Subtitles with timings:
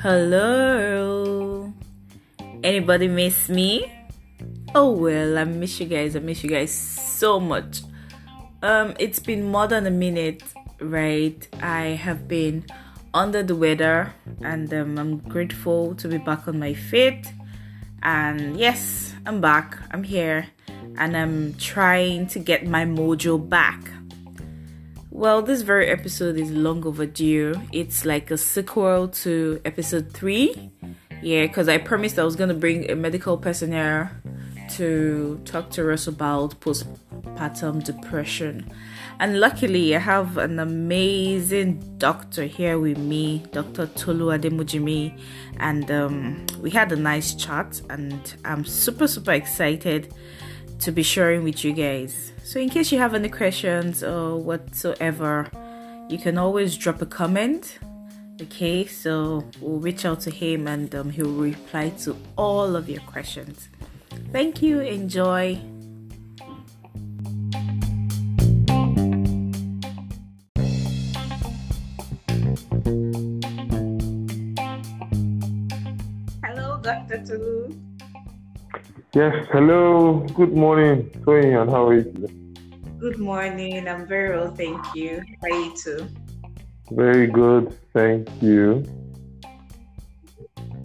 [0.00, 1.72] Hello.
[2.62, 3.92] Anybody miss me?
[4.76, 6.14] Oh well, I miss you guys.
[6.14, 7.82] I miss you guys so much.
[8.62, 10.44] Um, it's been more than a minute,
[10.78, 11.48] right?
[11.60, 12.64] I have been
[13.12, 17.26] under the weather, and um, I'm grateful to be back on my feet.
[18.04, 19.76] And yes, I'm back.
[19.90, 20.46] I'm here,
[20.96, 23.97] and I'm trying to get my mojo back.
[25.10, 27.54] Well, this very episode is long overdue.
[27.72, 30.70] It's like a sequel to episode 3.
[31.22, 34.10] Yeah, because I promised I was going to bring a medical personnel
[34.72, 38.70] to talk to us about postpartum depression.
[39.18, 43.86] And luckily, I have an amazing doctor here with me, Dr.
[43.86, 45.18] Tolu Ademujimi.
[45.58, 50.12] And um, we had a nice chat, and I'm super, super excited
[50.80, 52.32] to be sharing with you guys.
[52.44, 55.50] So, in case you have any questions or whatsoever,
[56.08, 57.78] you can always drop a comment.
[58.40, 63.00] Okay, so we'll reach out to him and um, he'll reply to all of your
[63.02, 63.68] questions.
[64.30, 64.80] Thank you.
[64.80, 65.60] Enjoy.
[76.44, 77.24] Hello, Dr.
[77.26, 77.97] Tolu.
[79.14, 80.18] Yes, hello.
[80.34, 82.28] Good morning, and how are you?
[82.98, 83.88] Good morning.
[83.88, 85.22] I'm very well, thank you.
[85.40, 86.06] How are you too?
[86.90, 88.84] Very good, thank you.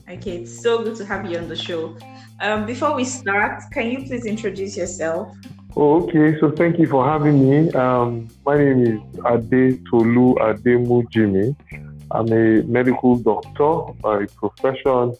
[0.09, 1.97] Okay, it's so good to have you on the show.
[2.39, 5.35] Um, before we start, can you please introduce yourself?
[5.75, 6.39] Oh, okay.
[6.39, 7.71] So thank you for having me.
[7.73, 11.53] Um, my name is Ade Tolu Ademujimi.
[12.11, 15.13] I'm a medical doctor by profession.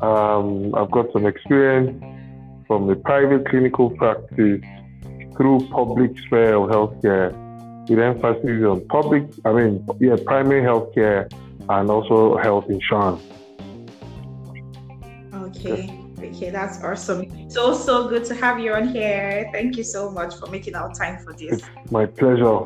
[0.00, 2.02] Um, I've got some experience
[2.70, 4.62] from the private clinical practice
[5.36, 7.28] through public sphere of healthcare
[7.88, 11.28] with emphasis on public, I mean, yeah, primary healthcare
[11.68, 13.20] and also health insurance.
[15.34, 16.00] Okay.
[16.20, 17.50] Okay, that's awesome.
[17.50, 19.50] So so good to have you on here.
[19.52, 21.54] Thank you so much for making our time for this.
[21.54, 22.60] It's my pleasure.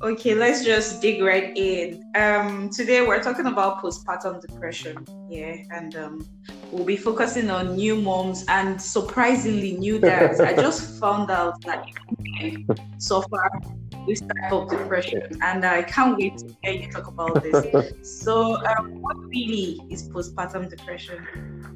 [0.00, 2.04] Okay, let's just dig right in.
[2.14, 6.28] Um, today we're talking about postpartum depression, yeah, and um,
[6.70, 10.38] we'll be focusing on new moms and surprisingly new dads.
[10.38, 11.84] I just found out that
[12.40, 12.64] you
[12.98, 13.50] so far
[14.06, 17.92] this type of depression, and I can't wait to hear you talk about this.
[18.22, 21.26] so, um, what really is postpartum depression?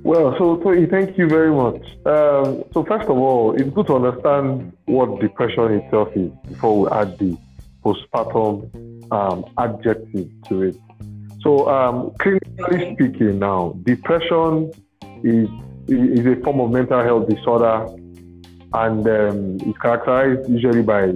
[0.05, 1.83] Well, so Tony, thank you very much.
[2.07, 6.89] Um, so first of all, it's good to understand what depression itself is before we
[6.91, 7.37] add the
[7.85, 10.77] postpartum um, adjective to it.
[11.43, 14.73] So, um, clinically speaking, now depression
[15.25, 15.49] is
[15.89, 17.87] is a form of mental health disorder,
[18.75, 21.07] and um, it's characterized usually by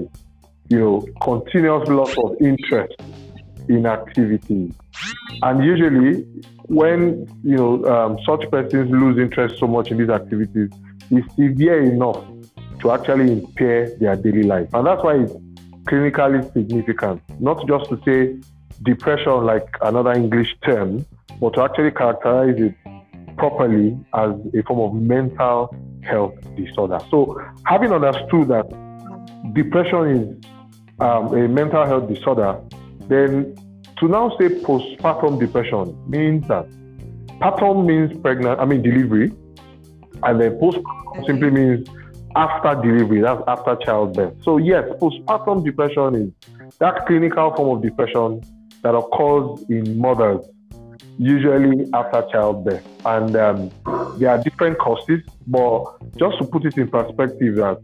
[0.69, 2.95] you know continuous loss of interest
[3.69, 4.73] in activities,
[5.43, 6.25] and usually
[6.67, 10.71] when you know um, such persons lose interest so much in these activities,
[11.11, 12.25] it's severe enough
[12.81, 15.33] to actually impair their daily life, and that's why it's
[15.87, 17.23] clinically significant.
[17.41, 18.39] Not just to say
[18.83, 21.07] depression like another English term,
[21.41, 22.75] but to actually characterize it
[23.37, 26.99] properly as a form of mental health disorder.
[27.11, 28.67] So, having understood that
[29.53, 30.45] depression is
[31.01, 32.61] um, a mental health disorder,
[33.09, 33.55] then
[33.99, 36.67] to now say postpartum depression means that
[37.41, 39.33] partum means pregnant, I mean delivery,
[40.23, 41.89] and then postpartum simply means
[42.37, 44.35] after delivery, that's after childbirth.
[44.43, 48.43] So, yes, postpartum depression is that clinical form of depression
[48.83, 50.45] that occurs in mothers,
[51.19, 52.87] usually after childbirth.
[53.07, 53.71] And um,
[54.19, 55.85] there are different causes, but
[56.17, 57.79] just to put it in perspective, that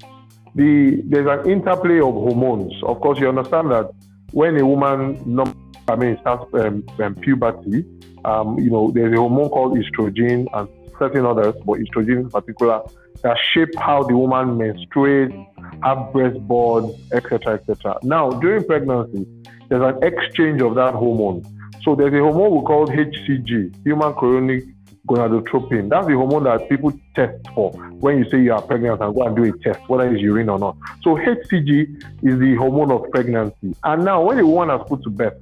[0.54, 2.74] the there's an interplay of hormones.
[2.82, 3.90] Of course, you understand that
[4.32, 5.40] when a woman,
[5.88, 7.86] I mean, starts um, um, puberty,
[8.26, 12.82] um, you know, there's a hormone called estrogen and certain others, but estrogen in particular,
[13.22, 15.34] that shape how the woman menstruates,
[15.82, 17.98] have breast boards, etc., etc.
[18.02, 19.26] Now, during pregnancy,
[19.68, 21.44] there's an exchange of that hormone.
[21.82, 24.72] So there's a hormone we call HCG, human chorionic
[25.08, 25.88] gonadotropin.
[25.88, 29.22] That's the hormone that people test for when you say you are pregnant and go
[29.22, 30.76] and do a test, whether it's urine or not.
[31.02, 33.74] So HCG is the hormone of pregnancy.
[33.84, 35.34] And now, when a woman has put to birth,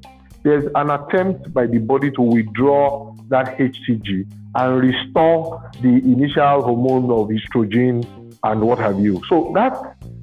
[0.43, 7.11] there's an attempt by the body to withdraw that HCG and restore the initial hormone
[7.11, 8.05] of estrogen
[8.43, 9.21] and what have you.
[9.29, 9.73] So that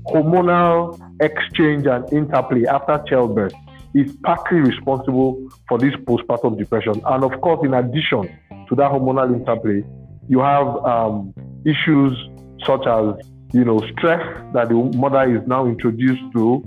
[0.08, 3.54] hormonal exchange and interplay after childbirth
[3.94, 7.02] is partly responsible for this postpartum depression.
[7.06, 8.24] And of course, in addition
[8.70, 9.84] to that hormonal interplay,
[10.28, 11.34] you have um,
[11.66, 12.14] issues
[12.66, 13.16] such as
[13.54, 14.22] you know stress
[14.54, 16.64] that the mother is now introduced to,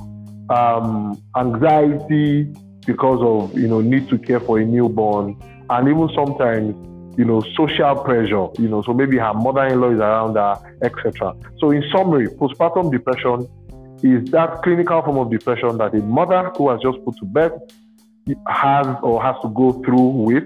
[0.48, 2.52] um, anxiety
[2.86, 6.74] because of you know need to care for a newborn, and even sometimes
[7.16, 8.48] you know social pressure.
[8.58, 11.34] You know, so maybe her mother-in-law is around her, etc.
[11.58, 13.48] So in summary, postpartum depression
[14.02, 17.52] is that clinical form of depression that a mother who has just put to bed
[18.46, 20.44] has or has to go through with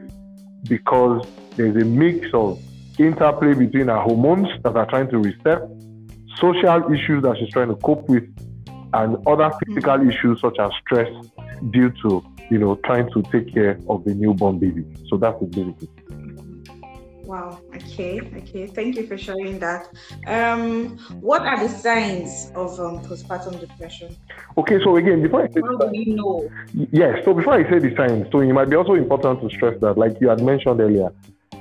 [0.69, 1.27] because
[1.57, 2.61] there's a mix of
[2.99, 5.63] interplay between her hormones that are trying to reset,
[6.37, 8.25] social issues that she's trying to cope with,
[8.95, 10.13] and other physical mm.
[10.13, 11.11] issues such as stress
[11.71, 14.85] due to you know trying to take care of the newborn baby.
[15.09, 15.89] So that's the benefit.
[17.25, 17.61] Wow.
[17.75, 18.21] Okay.
[18.21, 18.67] Okay.
[18.67, 19.89] Thank you for sharing that.
[20.27, 24.17] Um, what are the signs of um, postpartum depression?
[24.59, 24.79] Okay.
[24.85, 26.51] So again, before I say how do you know?
[26.93, 27.25] Yes.
[27.25, 29.97] So before I say the signs, so it might be also important to stress that,
[29.97, 31.11] like you had mentioned earlier,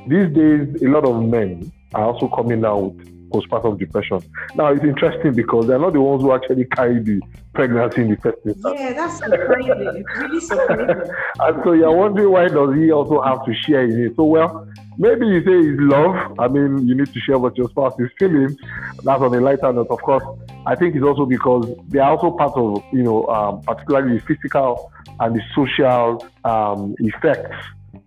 [0.07, 4.21] these days a lot of men are also coming out with postpartum depression.
[4.55, 7.21] Now it's interesting because they're not the ones who actually carry the
[7.53, 8.55] pregnancy in the first place.
[8.63, 10.03] Yeah, that's surprising.
[10.17, 11.11] really surprising.
[11.39, 14.15] and so you're wondering why does he also have to share in it?
[14.15, 14.67] So well,
[14.97, 16.39] maybe you say it's love.
[16.39, 18.57] I mean, you need to share what your spouse is feeling.
[19.03, 20.23] That's on a lighter note, of course.
[20.65, 24.25] I think it's also because they are also part of, you know, um, particularly the
[24.25, 27.55] physical and the social um, effects.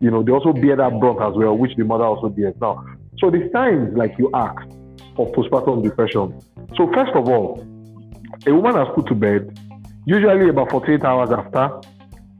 [0.01, 2.55] You know, they also bear that brunt as well, which the mother also bears.
[2.61, 2.85] Now,
[3.19, 4.71] so the signs, like you asked,
[5.19, 6.39] of postpartum depression.
[6.77, 7.65] So first of all,
[8.47, 9.59] a woman has put to bed,
[10.05, 11.81] usually about 48 hours after,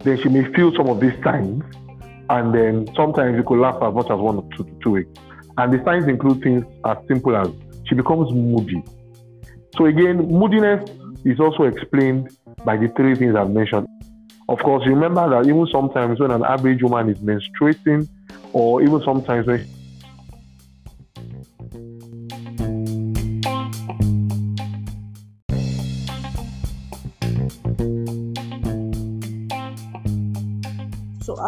[0.01, 1.63] then she may feel some of these signs
[2.29, 5.11] and then sometimes it could last as much as one or two, two weeks.
[5.59, 7.49] And the signs include things as simple as
[7.87, 8.83] she becomes moody.
[9.77, 10.89] So again, moodiness
[11.25, 13.87] is also explained by the three things I've mentioned.
[14.49, 18.09] Of course, remember that even sometimes when an average woman is menstruating,
[18.53, 19.67] or even sometimes when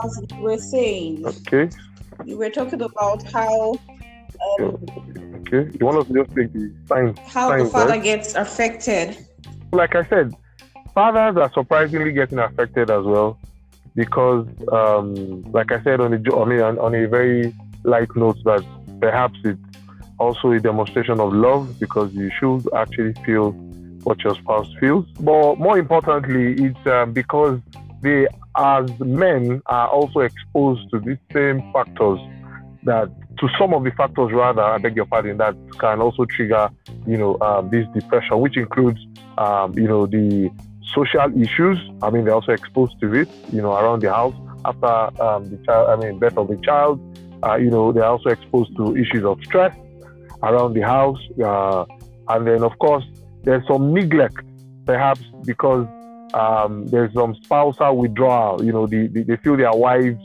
[0.05, 1.71] as you were saying, okay,
[2.25, 3.73] you were talking about how.
[4.61, 4.87] Um,
[5.41, 7.19] okay, you want us to just take the signs.
[7.27, 8.03] How signs, the father right?
[8.03, 9.27] gets affected.
[9.73, 10.35] Like I said,
[10.95, 13.39] fathers are surprisingly getting affected as well,
[13.95, 18.65] because, um, like I said on mean, on, on a very light note, that
[19.01, 19.61] perhaps it's
[20.19, 23.53] also a demonstration of love because you should actually feel
[24.05, 25.05] what your spouse feels.
[25.21, 27.61] But more importantly, it's um, because
[28.01, 28.27] they
[28.59, 32.19] as men are also exposed to these same factors
[32.83, 33.09] that
[33.39, 36.69] to some of the factors rather i beg your pardon that can also trigger
[37.07, 39.01] you know um, this depression which includes
[39.39, 40.51] um, you know the
[40.95, 41.79] social issues.
[42.03, 44.35] I mean they're also exposed to it you know around the house
[44.65, 47.01] after um, the child i mean birth of the child.
[47.43, 49.75] Uh, you know they're also exposed to issues of stress
[50.43, 51.85] around the house uh,
[52.31, 53.05] and then of course
[53.45, 54.45] there's some neglect
[54.87, 55.87] perhaps because
[56.39, 58.65] um, there's some spousal withdrawal.
[58.65, 60.21] You know, the, the, they feel their wives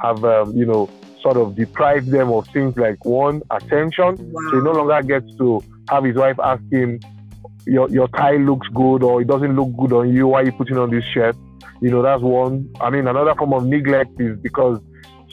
[0.00, 0.88] have, um, you know,
[1.20, 4.16] sort of deprived them of things like one, attention.
[4.32, 4.50] Wow.
[4.50, 7.00] So he no longer gets to have his wife ask him,
[7.66, 10.28] your, your tie looks good or it doesn't look good on you.
[10.28, 11.36] Why are you putting on this shirt?
[11.80, 12.72] You know, that's one.
[12.80, 14.80] I mean, another form of neglect is because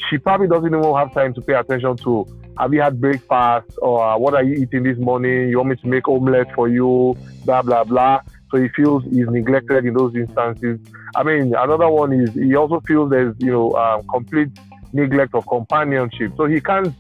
[0.10, 2.26] she probably doesn't even have time to pay attention to
[2.58, 5.50] have you had breakfast or uh, what are you eating this morning?
[5.50, 7.18] You want me to make omelette for you?
[7.44, 8.22] Blah, blah, blah.
[8.52, 10.80] So he feels he's neglected in those instances.
[11.16, 14.50] I mean, another one is he also feels there's, you know, um, complete
[14.94, 16.32] neglect of companionship.
[16.38, 16.94] So he can't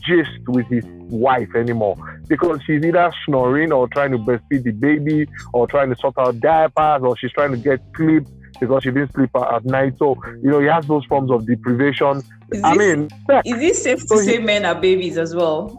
[0.00, 1.96] gist with his wife anymore
[2.28, 6.38] because she's either snoring or trying to breastfeed the baby or trying to sort out
[6.40, 8.26] diapers or she's trying to get sleep
[8.60, 9.94] because she didn't sleep at night.
[9.98, 12.22] So, you know, he has those forms of deprivation.
[12.52, 13.08] Is I this, mean,
[13.44, 15.78] is it safe so to he, say men are babies as well?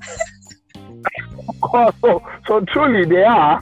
[2.01, 3.61] so, so truly they are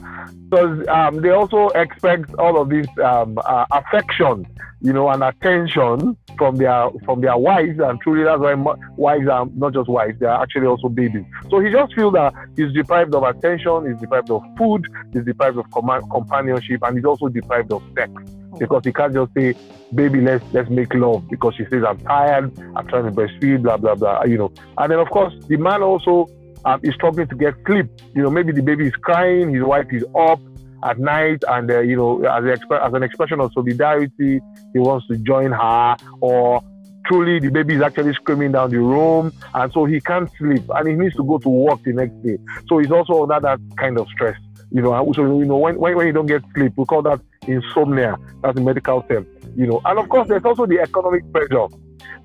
[0.50, 4.46] because um, they also expect all of this um, uh, affection,
[4.80, 8.54] you know, and attention from their from their wives, and truly that's why
[8.96, 11.24] wives are not just wives; they are actually also babies.
[11.50, 15.58] So he just feels that he's deprived of attention, he's deprived of food, he's deprived
[15.58, 18.10] of com- companionship, and he's also deprived of sex
[18.58, 19.54] because he can't just say,
[19.94, 23.76] "Baby, let's let's make love," because she says, "I'm tired, I'm trying to breastfeed," blah
[23.76, 24.52] blah blah, you know.
[24.78, 26.28] And then of course the man also
[26.64, 27.86] um, is struggling to get sleep.
[28.14, 30.40] You know, maybe the baby is crying, his wife is up
[30.84, 34.40] at night, and uh, you know, as, exp- as an expression of solidarity,
[34.72, 36.62] he wants to join her, or
[37.06, 40.88] truly the baby is actually screaming down the room, and so he can't sleep, and
[40.88, 42.38] he needs to go to work the next day.
[42.68, 44.38] So he's also under that kind of stress.
[44.72, 47.20] You know, so you know when, when, when you don't get sleep, we call that
[47.48, 48.16] insomnia.
[48.42, 49.26] That's a medical term.
[49.56, 51.66] You know, and of course there's also the economic pressure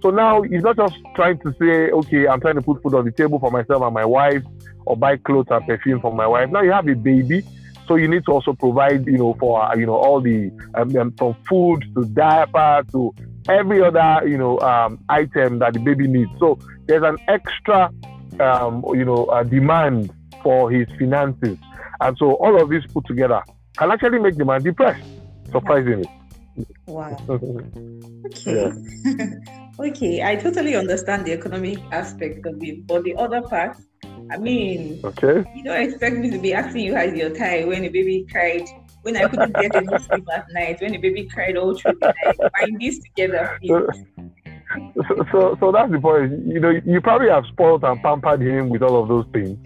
[0.05, 3.05] so now he's not just trying to say, okay, I'm trying to put food on
[3.05, 4.43] the table for myself and my wife,
[4.85, 6.51] or buy clothes and perfume for my wife.
[6.51, 7.43] Now you have a baby.
[7.88, 10.95] So you need to also provide, you know, for uh, you know all the um,
[10.95, 13.15] um, from food to diaper to
[13.50, 16.29] every other you know um, item that the baby needs.
[16.38, 17.91] So there's an extra,
[18.39, 21.57] um, you know, uh, demand for his finances,
[22.00, 23.41] and so all of this put together
[23.75, 25.03] can actually make the man depressed.
[25.51, 26.07] Surprisingly.
[26.85, 27.17] Wow.
[27.29, 28.71] okay.
[29.79, 33.77] okay, I totally understand the economic aspect of it, but the other part,
[34.32, 37.82] I mean, okay, you don't expect me to be asking you how's your tie when
[37.82, 38.63] the baby cried,
[39.03, 42.13] when I couldn't get enough sleep at night, when the baby cried all through the
[42.24, 42.51] night.
[42.60, 43.88] Find this together, so,
[45.32, 46.46] so, so that's the point.
[46.46, 49.58] You know, you probably have spoiled and pampered him with all of those things,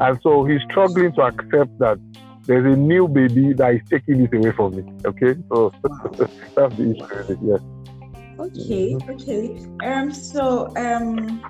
[0.00, 1.98] and so he's struggling to accept that
[2.46, 4.82] there's a new baby that is taking this away from me.
[5.04, 5.72] Okay, so
[6.56, 7.38] that's the issue.
[7.42, 7.60] Yes.
[8.38, 8.96] Okay.
[9.08, 9.66] Okay.
[9.84, 10.12] Um.
[10.12, 11.42] So um.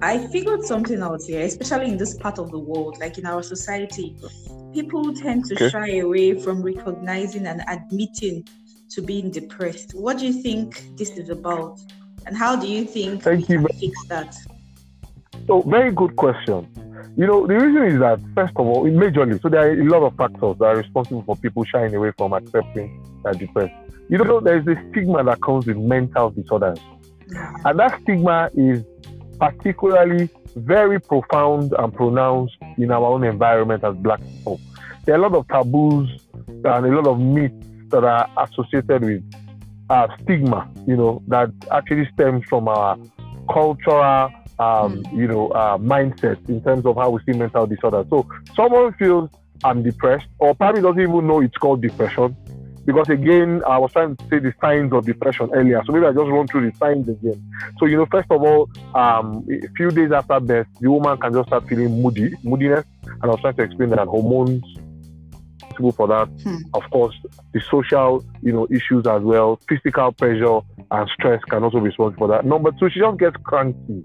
[0.00, 3.40] I figured something out here, especially in this part of the world, like in our
[3.40, 4.16] society,
[4.74, 5.68] people tend to okay.
[5.68, 8.44] shy away from recognizing and admitting
[8.90, 9.94] to being depressed.
[9.94, 11.78] What do you think this is about?
[12.26, 13.60] And how do you think Thank we you.
[13.60, 14.36] can fix that?
[15.46, 16.66] So, very good question.
[17.16, 20.02] You know, the reason is that, first of all, majorly, so there are a lot
[20.02, 23.74] of factors that are responsible for people shying away from accepting that depressed.
[24.12, 26.78] You know, there's a stigma that comes with mental disorders.
[27.64, 28.84] And that stigma is
[29.40, 34.60] particularly very profound and pronounced in our own environment as black people.
[35.06, 36.10] There are a lot of taboos
[36.46, 37.54] and a lot of myths
[37.88, 39.34] that are associated with
[39.88, 42.98] uh, stigma, you know, that actually stems from our
[43.50, 45.16] cultural um, mm.
[45.16, 48.04] you know, uh, mindset in terms of how we see mental disorder.
[48.10, 49.30] So someone feels
[49.64, 52.36] I'm depressed, or probably doesn't even know it's called depression,
[52.84, 55.82] because again, I was trying to say the signs of depression earlier.
[55.86, 57.52] So maybe I just run through the signs again.
[57.78, 61.32] So you know, first of all, um, a few days after birth, the woman can
[61.32, 64.62] just start feeling moody, moodiness, and I was trying to explain that hormones
[65.72, 66.28] responsible for that.
[66.42, 66.58] Hmm.
[66.74, 67.14] Of course,
[67.52, 70.60] the social, you know, issues as well, physical pressure
[70.90, 72.44] and stress can also be responsible for that.
[72.44, 74.04] Number two, she just gets cranky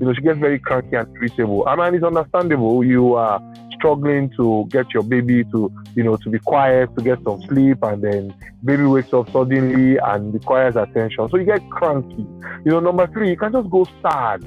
[0.00, 1.68] you know, she gets very cranky and irritable.
[1.68, 2.82] I mean, it's understandable.
[2.82, 3.38] You are
[3.74, 7.78] struggling to get your baby to, you know, to be quiet, to get some sleep,
[7.82, 11.28] and then baby wakes up suddenly and requires attention.
[11.28, 12.26] So you get cranky.
[12.64, 14.42] You know, number three, you can just go sad.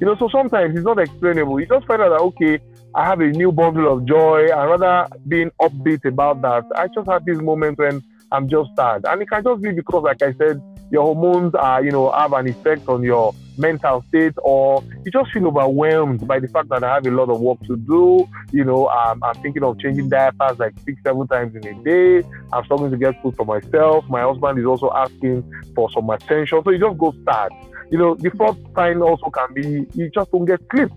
[0.00, 1.60] You know, so sometimes it's not explainable.
[1.60, 2.58] You just find out that okay,
[2.94, 7.08] I have a new bundle of joy, and rather being upbeat about that, I just
[7.08, 9.04] have this moment when I'm just sad.
[9.06, 10.60] And it can just be because, like I said,
[10.92, 15.32] your hormones are, you know, have an effect on your mental state, or you just
[15.32, 18.28] feel overwhelmed by the fact that I have a lot of work to do.
[18.52, 22.28] You know, um, I'm thinking of changing diapers like six, seven times in a day.
[22.52, 24.04] I'm struggling to get food for myself.
[24.10, 26.62] My husband is also asking for some attention.
[26.62, 27.50] So you just go sad.
[27.90, 30.90] You know, the fourth sign also can be you just don't get sleep.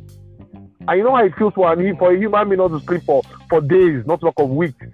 [0.88, 3.04] And you know how it feels for, an, for a human being not to sleep
[3.04, 4.86] for, for days, not talk of weeks.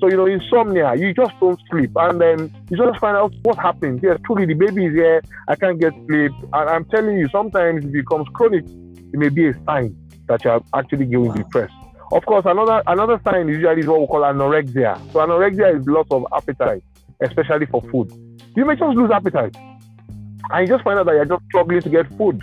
[0.00, 1.90] So, you know, insomnia, you just don't sleep.
[1.96, 4.00] And then you just find out what happened.
[4.02, 5.22] Yes, truly, the baby is here.
[5.48, 6.32] I can't get sleep.
[6.52, 8.64] And I'm telling you, sometimes it becomes chronic.
[8.64, 9.96] It may be a sign
[10.28, 11.74] that you're actually getting depressed.
[12.12, 14.96] Of course, another another sign is usually what we call anorexia.
[15.12, 16.82] So anorexia is loss of appetite,
[17.20, 18.12] especially for food.
[18.56, 19.56] You may just lose appetite.
[20.50, 22.42] And you just find out that you're just struggling to get food.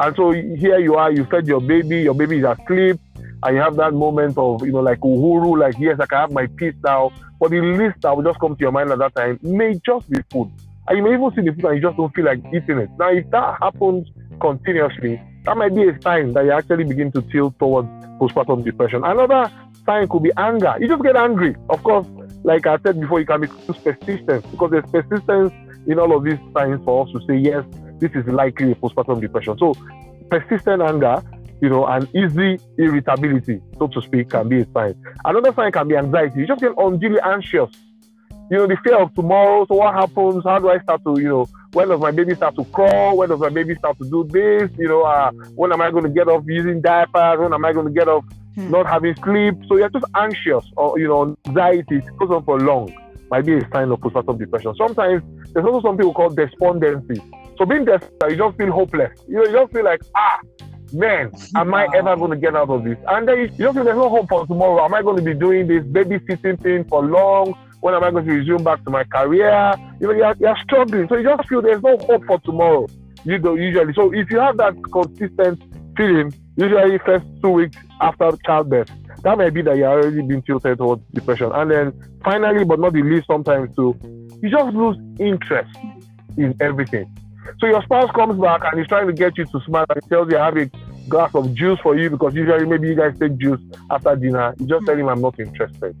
[0.00, 2.98] And so here you are, you fed your baby, your baby is asleep,
[3.42, 6.32] and you have that moment of, you know, like uhuru, like, yes, I can have
[6.32, 7.12] my peace now.
[7.38, 10.08] But the least that will just come to your mind at that time may just
[10.10, 10.50] be food.
[10.88, 12.88] And you may even see the food and you just don't feel like eating it.
[12.98, 14.08] Now, if that happens
[14.40, 17.88] continuously, that might be a sign that you actually begin to tilt towards
[18.18, 19.04] postpartum depression.
[19.04, 19.52] Another
[19.84, 20.76] sign could be anger.
[20.80, 21.56] You just get angry.
[21.68, 22.06] Of course,
[22.42, 25.52] like I said before, you can be persistent because there's persistence
[25.86, 27.64] in all of these signs for us to say, yes,
[28.00, 29.56] this is likely a postpartum depression.
[29.58, 29.74] So
[30.30, 31.22] persistent anger,
[31.60, 34.94] you know, and easy irritability, so to speak, can be a sign.
[35.24, 36.40] Another sign can be anxiety.
[36.40, 37.70] You just get unduly anxious.
[38.50, 39.64] You know, the fear of tomorrow.
[39.66, 40.42] So what happens?
[40.44, 43.16] How do I start to, you know, when does my baby start to crawl?
[43.16, 44.70] When does my baby start to do this?
[44.76, 47.38] You know, uh, when am I going to get off using diapers?
[47.38, 48.24] When am I going to get off
[48.56, 48.70] hmm.
[48.70, 49.54] not having sleep?
[49.68, 52.92] So you're just anxious or, you know, anxiety goes on for long.
[53.30, 54.74] Might be a sign of postpartum depression.
[54.74, 57.22] Sometimes there's also some people called despondency.
[57.60, 59.10] So being desperate, you just feel hopeless.
[59.28, 60.38] You, know, you just feel like, ah,
[60.94, 62.96] man, am I ever going to get out of this?
[63.06, 64.82] And then you, just feel there's no hope for tomorrow.
[64.82, 67.52] Am I going to be doing this babysitting thing for long?
[67.82, 69.74] When am I going to resume back to my career?
[70.00, 71.06] You know, you're, you're struggling.
[71.08, 72.86] So you just feel there's no hope for tomorrow.
[73.24, 73.92] You know, usually.
[73.92, 75.62] So if you have that consistent
[75.98, 78.90] feeling, usually first two weeks after childbirth,
[79.22, 81.52] that might be that you're already being tilted towards depression.
[81.52, 83.94] And then finally, but not the least, sometimes too,
[84.42, 85.76] you just lose interest
[86.38, 87.14] in everything.
[87.60, 90.30] So your spouse comes back and he's trying to get you to smile and tells
[90.30, 90.70] you I have a
[91.08, 94.54] glass of juice for you because usually maybe you guys take juice after dinner.
[94.58, 95.96] You just tell him I'm not interested.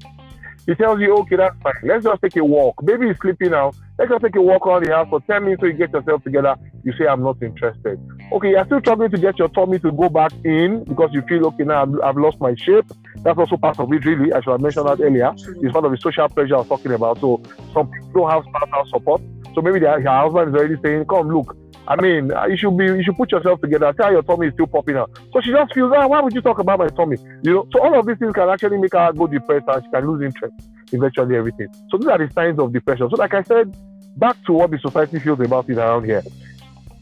[0.66, 1.72] He tells you, okay, that's fine.
[1.82, 2.84] Let's just take a walk.
[2.84, 3.72] Baby is sleeping now.
[3.98, 6.22] Let's just take a walk around the house for 10 minutes so you get yourself
[6.22, 6.54] together.
[6.84, 7.98] You say, I'm not interested.
[8.32, 11.46] Okay, you're still struggling to get your tummy to go back in because you feel,
[11.48, 12.86] okay, now I've, I've lost my shape.
[13.16, 14.32] That's also part of it, really.
[14.32, 15.32] I should have mentioned that earlier.
[15.34, 17.20] It's part of the social pressure I was talking about.
[17.20, 17.42] So
[17.74, 19.22] some people don't have spousal support.
[19.54, 21.56] So maybe their, your husband is already saying, come, look,
[21.88, 23.92] I mean, uh, you should be, you should put yourself together.
[23.92, 25.10] Tell your tummy is still popping out.
[25.32, 27.16] So she just feels, ah, why would you talk about my tummy?
[27.42, 29.90] You know, so all of these things can actually make her go depressed and she
[29.90, 30.54] can lose interest
[30.92, 31.68] in virtually everything.
[31.90, 33.10] So these are the signs of depression.
[33.10, 33.76] So like I said,
[34.16, 36.22] back to what the society feels about it around here.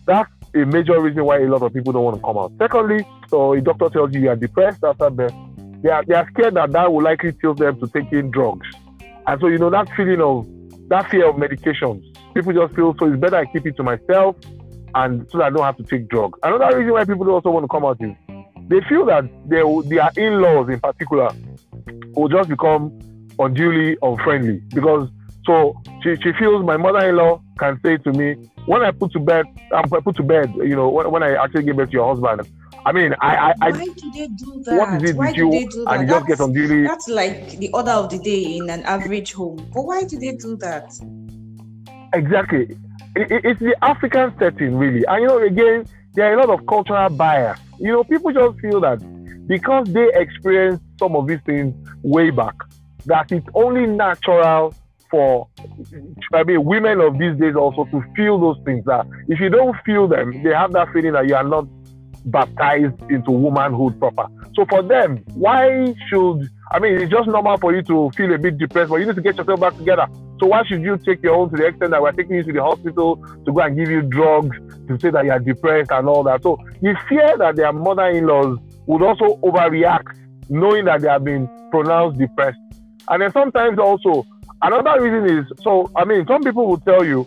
[0.06, 2.52] That's a major reason why a lot of people don't want to come out.
[2.58, 5.34] Secondly, so a doctor tells you you are depressed after birth,
[5.82, 8.66] they are, they are scared that that will likely tilt them to taking drugs.
[9.26, 10.46] And so, you know, that feeling of,
[10.88, 12.02] that fear of medications,
[12.38, 14.36] people just feel, so it's better I keep it to myself
[14.94, 16.38] and so that I don't have to take drugs.
[16.42, 18.14] Another reason why people also want to come out is
[18.68, 21.30] they feel that they, their in-laws in particular
[22.14, 22.98] will just become
[23.38, 25.08] unduly unfriendly because
[25.46, 28.34] so she, she feels my mother-in-law can say to me
[28.66, 31.42] when I put to bed um, I put to bed you know when, when I
[31.42, 32.48] actually give birth to your husband
[32.84, 35.38] I mean I, I, I, why do they do that what is it why do
[35.38, 35.94] you they do that?
[35.94, 38.82] and you just get that's, unduly that's like the order of the day in an
[38.82, 39.56] average home.
[39.72, 40.92] But why do they do that
[42.14, 42.62] Exactly.
[43.16, 45.04] It, it- it's the African setting, really.
[45.06, 47.58] And you know, again, there are a lot of cultural bias.
[47.78, 48.98] You know, people just feel that
[49.46, 52.54] because they experienced some of these things way back,
[53.06, 54.74] that it's only natural
[55.10, 55.48] for
[56.34, 58.84] I mean women of these days also to feel those things.
[58.84, 61.66] That if you don't feel them, they have that feeling that you are not
[62.26, 64.26] baptized into womanhood proper.
[64.54, 68.38] So for them, why should I mean it's just normal for you to feel a
[68.38, 70.06] bit depressed, but you need to get yourself back together.
[70.40, 72.52] So why should you take your own to the extent that we're taking you to
[72.52, 76.08] the hospital to go and give you drugs to say that you are depressed and
[76.08, 76.42] all that?
[76.42, 80.16] So you fear that their mother-in-laws would also overreact,
[80.48, 82.58] knowing that they have been pronounced depressed.
[83.08, 84.26] And then sometimes also
[84.62, 87.26] another reason is so I mean some people will tell you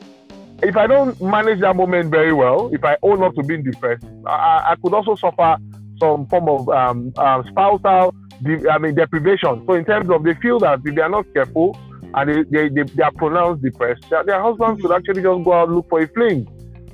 [0.64, 4.06] if I don't manage that moment very well, if I own up to being depressed,
[4.28, 5.58] I, I could also suffer
[6.00, 9.64] some form of um, uh, spousal, de- I mean, deprivation.
[9.66, 11.78] So in terms of they feel that if they are not careful
[12.14, 15.68] and they, they, they, are pronounced depressed, their, their husbands could actually just go out
[15.68, 16.48] and look for a fling.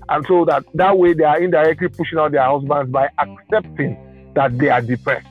[0.10, 4.58] And so that, that way they are indirectly pushing out their husbands by accepting that
[4.58, 5.27] they are depressed.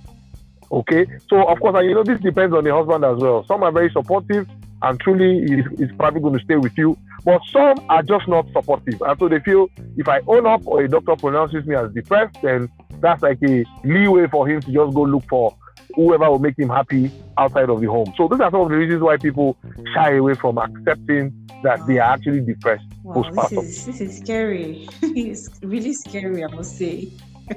[0.71, 3.45] Okay, so of course, and you know, this depends on the husband as well.
[3.47, 4.49] Some are very supportive
[4.83, 8.47] and truly is, is probably going to stay with you, but some are just not
[8.53, 9.01] supportive.
[9.01, 12.37] And so they feel if I own up or a doctor pronounces me as depressed,
[12.43, 12.69] then
[13.01, 15.57] that's like a leeway for him to just go look for
[15.97, 18.13] whoever will make him happy outside of the home.
[18.17, 19.57] So these are some of the reasons why people
[19.95, 21.33] shy away from accepting
[21.63, 23.65] that they are actually depressed wow this postpartum.
[23.65, 27.11] is this is scary it's really scary i must say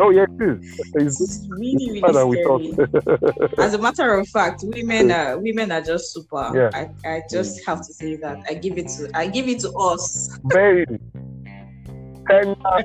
[0.00, 0.80] Oh yeah, it is.
[0.94, 3.48] It's, it's really it's better than we really scary.
[3.58, 6.52] As a matter of fact, women are women are just super.
[6.54, 6.70] Yeah.
[6.72, 8.44] I, I just have to say that.
[8.48, 10.38] I give it to I give it to us.
[10.44, 10.86] very
[12.30, 12.54] tender.
[12.64, 12.82] Uh,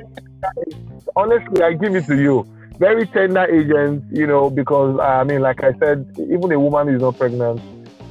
[1.15, 2.47] honestly, I give it to you.
[2.79, 6.95] Very tender agents, you know, because I mean, like I said, even a woman who
[6.95, 7.61] is not pregnant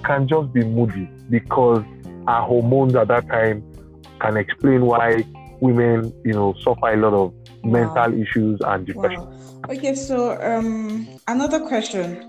[0.05, 1.85] can just be moody because
[2.27, 3.63] her hormones at that time
[4.21, 5.25] can explain why
[5.61, 8.19] women, you know, suffer a lot of mental Wow.
[8.19, 9.21] issues and depression.
[9.21, 9.33] Wow.
[9.71, 12.29] Okay, so um another question.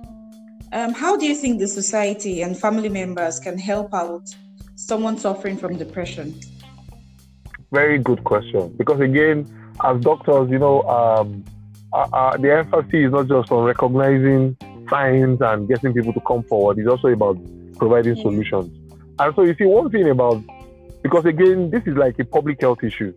[0.71, 4.27] Um, how do you think the society and family members can help out
[4.75, 6.39] someone suffering from depression?
[7.71, 8.73] Very good question.
[8.75, 9.47] Because again,
[9.83, 11.43] as doctors, you know, um,
[11.93, 14.57] uh, uh, the emphasis is not just on recognizing
[14.89, 16.77] signs and getting people to come forward.
[16.79, 17.37] It's also about
[17.77, 18.23] providing Yeah.
[18.23, 18.71] solutions.
[19.19, 20.41] And so you see, one thing about
[21.01, 23.13] because again, this is like a public health issue,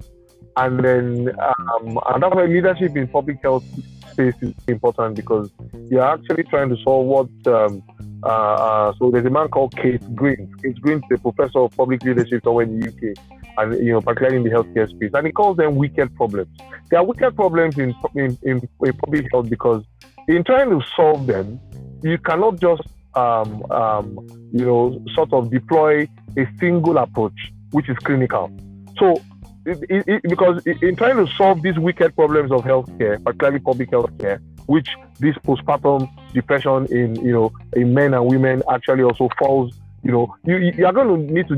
[0.56, 3.64] and then um, and that's why leadership in public health
[4.12, 5.50] space is important because
[5.90, 7.28] you're actually trying to solve what.
[7.46, 7.82] Um,
[8.22, 10.48] uh, uh, so there's a man called Keith Grint.
[10.62, 13.16] Keith Grint is a professor of public leadership somewhere in the UK
[13.58, 15.10] and you know, particularly in the healthcare space.
[15.14, 16.48] And he calls them wicked problems.
[16.90, 19.84] There are wicked problems in, in, in, in public health because
[20.28, 21.60] in trying to solve them,
[22.02, 22.82] you cannot just,
[23.14, 24.18] um, um,
[24.52, 26.02] you know, sort of deploy
[26.36, 28.50] a single approach, which is clinical.
[28.98, 29.20] So,
[29.64, 33.90] it, it, it- because in trying to solve these wicked problems of healthcare, particularly public
[33.90, 34.88] healthcare, which
[35.18, 40.34] this postpartum depression in, you know, in men and women actually also falls, you know,
[40.44, 41.54] you, you are going to need to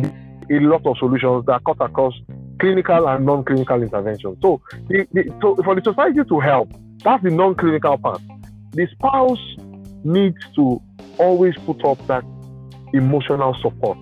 [0.50, 2.14] a lot of solutions that cut across
[2.58, 4.38] clinical and non-clinical interventions.
[4.42, 8.20] So, the, the, so for the society to help, that's the non-clinical part.
[8.72, 9.38] The spouse
[10.04, 10.82] needs to
[11.18, 12.24] always put up that
[12.92, 13.98] emotional support.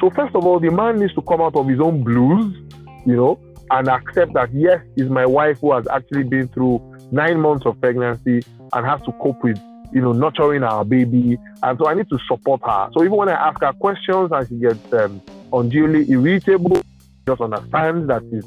[0.00, 2.56] So first of all, the man needs to come out of his own blues,
[3.04, 6.80] you know, and accept that yes, is my wife who has actually been through
[7.12, 9.60] nine months of pregnancy and has to cope with
[9.92, 11.38] you know, nurturing our baby.
[11.62, 12.88] And so I need to support her.
[12.92, 15.20] So even when I ask her questions and she gets um,
[15.52, 16.82] unduly irritable,
[17.26, 18.44] just understands that she's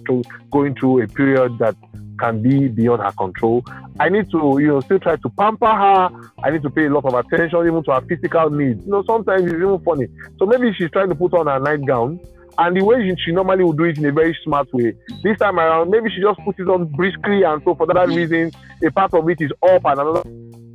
[0.51, 1.75] going through a period that
[2.19, 3.63] can be beyond her control.
[3.99, 6.09] I need to, you know, still try to pamper her.
[6.43, 8.85] I need to pay a lot of attention even to her physical needs.
[8.85, 10.07] You know, sometimes it's even funny.
[10.39, 12.19] So maybe she's trying to put on her nightgown
[12.57, 14.93] and the way she, normally would do it in a very smart way.
[15.23, 18.51] This time around, maybe she just puts it on briskly, and so for that reason,
[18.85, 20.23] a part of it is up and another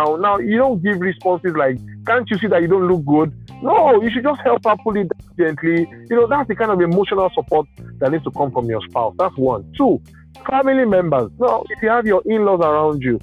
[0.01, 3.33] now, now you don't give responses like, can't you see that you don't look good?
[3.63, 5.89] No, you should just help her pull it gently.
[6.09, 7.67] You know, that's the kind of emotional support
[7.99, 9.15] that needs to come from your spouse.
[9.19, 9.73] That's one.
[9.77, 10.01] Two,
[10.49, 11.31] family members.
[11.39, 13.21] Now, if you have your in-laws around you,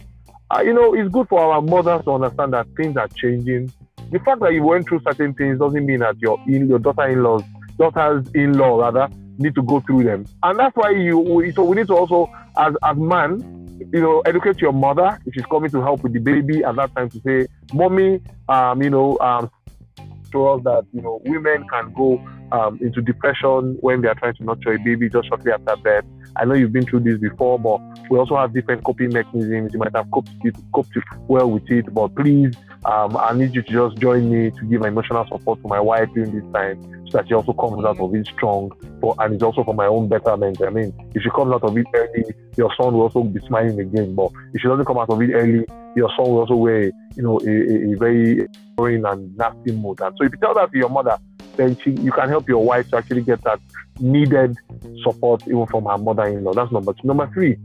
[0.51, 3.71] uh, you know, it's good for our mothers to understand that things are changing.
[4.11, 7.43] The fact that you went through certain things doesn't mean that your in, your daughter-in-laws,
[7.77, 10.25] daughters-in-law rather, need to go through them.
[10.43, 11.51] And that's why you.
[11.55, 15.45] So we need to also, as as man, you know, educate your mother if she's
[15.45, 19.17] coming to help with the baby at that time to say, mommy, um, you know,
[19.19, 19.49] um,
[20.43, 22.17] us that you know women can go
[22.51, 26.05] um, into depression when they are trying to nurture a baby just shortly after birth.
[26.37, 29.73] I know you've been through this before, but we also have different coping mechanisms.
[29.73, 30.29] You might have coped,
[30.73, 32.53] coped well with it, but please,
[32.85, 36.09] um, I need you to just join me to give emotional support to my wife
[36.13, 38.71] during this time so that she also comes out of it strong.
[38.99, 40.61] For, and it's also for my own betterment.
[40.61, 42.25] I mean, if she comes out of it early,
[42.57, 44.13] your son will also be smiling again.
[44.15, 47.23] But if she doesn't come out of it early, your son will also wear, you
[47.23, 49.99] know, a, a, a very boring and nasty mood.
[50.01, 51.17] And so if you tell that to your mother,
[51.55, 53.59] then she, you can help your wife to actually get that
[53.99, 54.57] needed
[55.03, 56.53] support even from her mother-in-law.
[56.53, 57.07] That's number two.
[57.07, 57.57] Number three,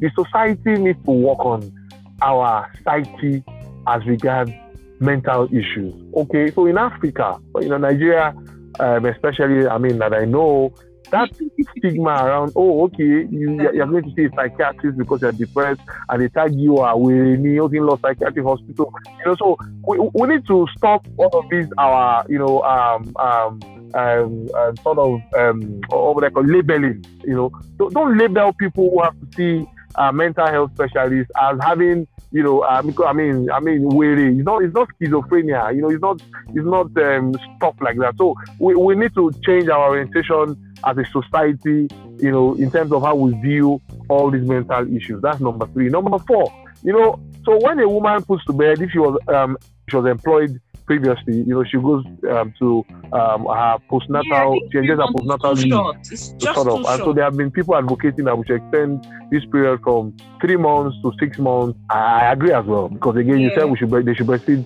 [0.00, 1.72] the society needs to work on
[2.20, 3.42] our psyche
[3.86, 4.52] as regards
[5.00, 5.94] mental issues.
[6.14, 8.34] Okay, so in Africa, you know, Nigeria,
[8.80, 10.74] um, especially, I mean, that I know,
[11.10, 11.30] that
[11.76, 16.22] stigma around, oh, okay, you, you're going to see a psychiatrist because you're depressed, and
[16.22, 18.92] they tag you are with New York Law Psychiatric Hospital.
[19.18, 23.14] You know, so we, we need to stop all of these, our, you know, um,
[23.16, 23.60] um,
[23.94, 27.04] um, um sort of, um, what they call labeling.
[27.24, 31.58] You know, don't, don't label people who have to see a mental health specialists as
[31.62, 34.36] having you know, uh, I mean, I mean, weary.
[34.36, 35.74] It's not, it's not schizophrenia.
[35.74, 38.16] You know, it's not, it's not um, stuff like that.
[38.18, 41.88] So we, we need to change our orientation as a society.
[42.18, 45.22] You know, in terms of how we view all these mental issues.
[45.22, 45.88] That's number three.
[45.88, 46.52] Number four.
[46.82, 49.56] You know, so when a woman puts to bed, if she was, um,
[49.88, 54.78] she was employed previously, you know, she goes um, to um, her postnatal, yeah, she
[54.78, 56.54] enjoys her postnatal leave.
[56.54, 56.84] Sort of.
[56.86, 60.56] And so there have been people advocating that we should extend this period from three
[60.56, 61.78] months to six months.
[61.90, 63.48] I agree as well because again, yeah.
[63.48, 64.64] you said we should they should breastfeed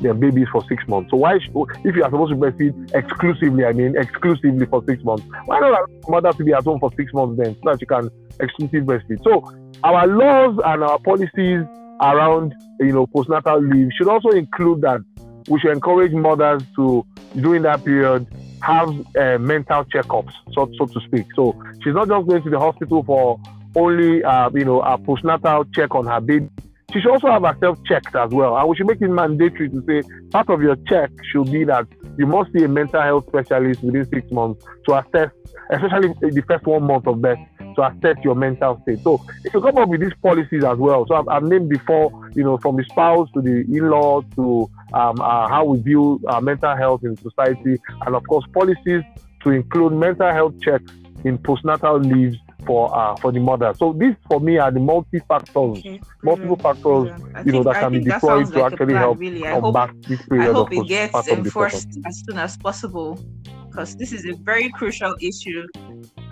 [0.00, 1.10] their babies for six months.
[1.10, 1.52] So why, should,
[1.84, 5.70] if you are supposed to breastfeed exclusively, I mean exclusively for six months, why not
[5.70, 8.80] allow mother to be at home for six months then so that you can exclusively
[8.82, 9.24] breastfeed?
[9.24, 9.42] So
[9.82, 11.64] our laws and our policies
[12.00, 15.00] around you know postnatal leave should also include that
[15.48, 18.26] we should encourage mothers to, during that period,
[18.62, 21.26] have uh, mental checkups, so, so to speak.
[21.34, 23.40] So she's not just going to the hospital for
[23.76, 26.48] only, uh, you know, a postnatal check on her baby.
[26.92, 28.56] She should also have herself checked as well.
[28.56, 31.86] And we should make it mandatory to say part of your check should be that
[32.16, 35.30] you must see a mental health specialist within six months to assess,
[35.70, 37.38] especially the first one month of birth,
[37.76, 39.00] to assess your mental state.
[39.00, 42.30] So if you come up with these policies as well, so I've, I've named before,
[42.34, 46.40] you know, from the spouse to the in-law to um, uh, how we view uh,
[46.40, 49.02] mental health in society, and of course policies
[49.42, 50.92] to include mental health checks
[51.24, 53.72] in postnatal leaves for uh, for the mother.
[53.76, 56.00] So these for me are the multi factors, okay.
[56.22, 57.08] multiple factors,
[57.44, 59.42] you know, that can be deployed to like actually plan, help really.
[59.42, 63.20] combat hope, this period I hope of it gets enforced as soon as possible
[63.68, 65.66] because this is a very crucial issue.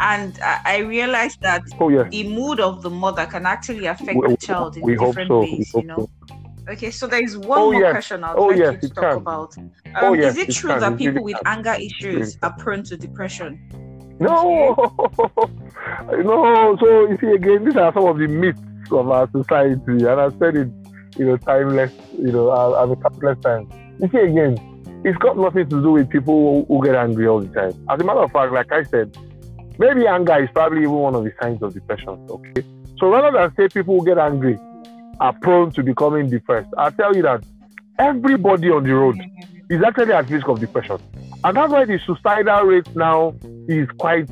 [0.01, 2.05] And I, I realized that oh, yeah.
[2.05, 5.40] the mood of the mother can actually affect we, the child in we different so.
[5.40, 6.09] ways, you know.
[6.29, 6.36] So.
[6.68, 7.92] Okay, so there is one oh, more yes.
[7.92, 9.16] question I'd oh, like yes, to talk can.
[9.18, 9.55] about.
[9.57, 10.81] Oh, um, oh, yes, is it, it true can.
[10.81, 11.59] that it people really with can.
[11.59, 13.61] anger issues are prone to depression?
[14.18, 14.74] No,
[16.11, 16.76] no.
[16.81, 20.31] So you see, again, these are some of the myths of our society, and I
[20.38, 20.68] said it,
[21.16, 23.72] you know, timeless, you know, as a countless times.
[24.00, 27.40] You see, again, it's got nothing to do with people who, who get angry all
[27.40, 27.81] the time.
[27.88, 29.16] As a matter of fact, like I said,
[29.79, 32.26] maybe anger is probably even one of the signs of depression.
[32.29, 32.64] Okay,
[32.98, 34.59] so rather than say people who get angry
[35.20, 36.68] are prone to becoming depressed.
[36.76, 37.44] i tell you that
[37.98, 39.18] everybody on the road
[39.70, 40.98] is actually at risk of depression.
[41.44, 43.35] And that's why the suicidal rate now
[43.68, 44.29] is quite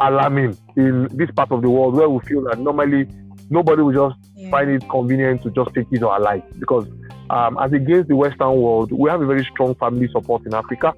[0.00, 3.08] alarming in this part of the world where we feel that normally
[3.48, 4.50] nobody will just yeah.
[4.50, 6.42] find it convenient to just take his or life.
[6.58, 6.86] Because
[7.30, 10.94] um, as against the Western world, we have a very strong family support in Africa.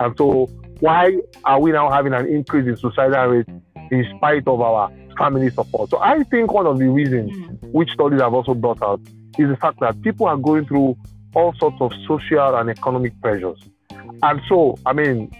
[0.00, 0.46] And so
[0.80, 3.48] why are we now having an increase in suicidal rate
[3.90, 5.90] in spite of our family support.
[5.90, 7.72] So I think one of the reasons mm.
[7.72, 9.00] which studies have also brought out
[9.38, 10.96] is the fact that people are going through
[11.34, 13.60] all sorts of social and economic pressures.
[14.22, 15.30] And so, I mean,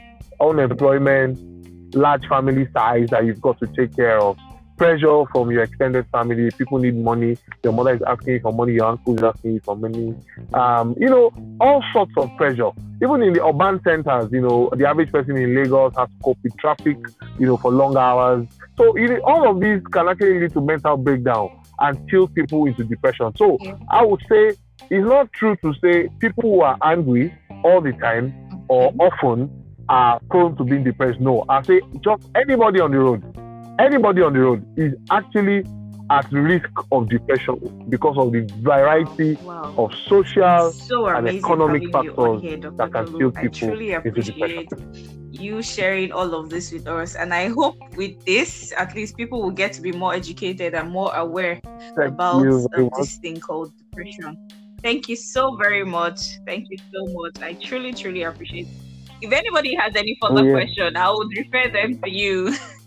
[0.41, 4.39] unemployment, large family size that you've got to take care of,
[4.79, 6.51] pressure from your extended family.
[6.57, 7.37] People need money.
[7.63, 8.75] Your mother is asking you for money.
[8.75, 10.15] Your uncle is asking you for money.
[10.55, 12.71] Um, you know, all sorts of pressure.
[13.03, 16.39] Even in the urban centers, you know, the average person in Lagos has to cope
[16.43, 16.97] with traffic,
[17.39, 18.47] you know, for long hours.
[18.79, 22.65] So you know, all of these can actually lead to mental breakdown and tilt people
[22.67, 23.33] into depression.
[23.37, 23.59] So
[23.91, 24.55] I would say
[24.91, 28.33] it's not true to say people who are angry all the time
[28.69, 29.51] or often
[29.89, 31.21] are prone to being depressed.
[31.21, 33.48] No, I say just anybody on the road
[33.79, 35.65] anybody on the road is actually
[36.11, 39.75] at risk of depression because of the variety wow.
[39.77, 45.29] of social so and economic factors here, that can still people into depression.
[45.31, 49.43] You sharing all of this with us, and I hope with this, at least people
[49.43, 51.61] will get to be more educated and more aware
[51.95, 54.39] Thank about uh, this thing called depression.
[54.83, 56.39] Thank you so very much.
[56.47, 57.43] Thank you so much.
[57.43, 58.67] I truly, truly appreciate.
[58.67, 58.73] It.
[59.21, 60.53] If anybody has any further oh, yeah.
[60.53, 62.55] question, I would refer them to you.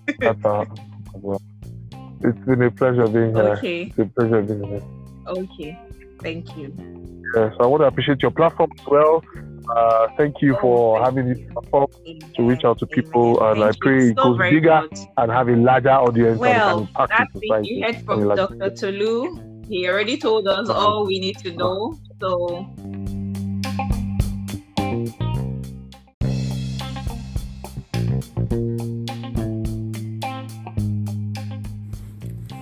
[2.24, 3.44] It's been a pleasure being here.
[3.58, 3.82] Okay.
[3.84, 4.84] It's a pleasure being here.
[5.28, 5.80] Okay.
[6.20, 6.74] Thank you.
[7.36, 9.24] Yes, I want to appreciate your platform as well.
[9.76, 11.88] Uh, thank you for oh, having this platform
[12.36, 13.52] to reach out to people, Amen.
[13.52, 15.00] and thank I pray it goes bigger much.
[15.18, 16.40] and have a larger audience.
[16.40, 18.70] Well, that's what you heard from Dr.
[18.72, 19.64] Tolu.
[19.70, 21.98] He already told us all we need to know.
[22.20, 22.68] So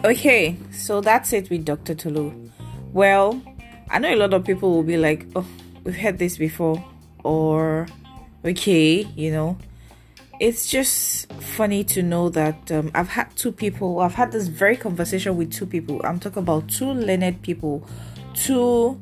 [0.05, 1.93] Okay, so that's it with Dr.
[1.93, 2.31] Tolu.
[2.93, 3.41] Well,
[3.89, 5.45] I know a lot of people will be like, oh,
[5.83, 6.81] we've heard this before,
[7.25, 7.85] or
[8.45, 9.57] okay, you know.
[10.39, 14.77] It's just funny to know that um, I've had two people, I've had this very
[14.77, 15.99] conversation with two people.
[16.05, 17.85] I'm talking about two learned people,
[18.33, 18.97] two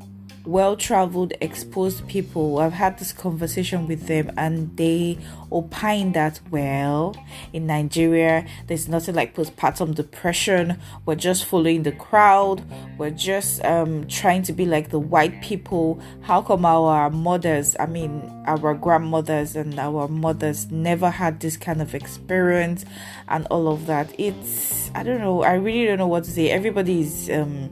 [0.47, 2.60] well traveled, exposed people.
[2.60, 5.17] I've had this conversation with them, and they
[5.51, 7.15] opine that, well,
[7.51, 10.79] in Nigeria, there's nothing like postpartum depression.
[11.05, 12.63] We're just following the crowd,
[12.97, 16.01] we're just um, trying to be like the white people.
[16.21, 21.81] How come our mothers, I mean, our grandmothers and our mothers never had this kind
[21.81, 22.86] of experience
[23.27, 24.13] and all of that?
[24.17, 26.49] It's, I don't know, I really don't know what to say.
[26.49, 27.69] Everybody's um,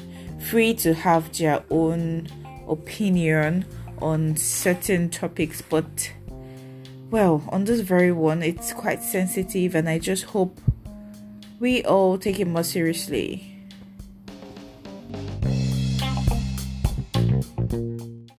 [0.49, 2.27] free to have their own
[2.67, 3.65] opinion
[4.01, 6.11] on certain topics, but
[7.11, 10.59] well, on this very one, it's quite sensitive, and I just hope
[11.59, 13.54] we all take it more seriously.